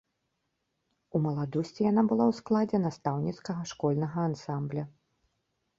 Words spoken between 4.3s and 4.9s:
ансамбля.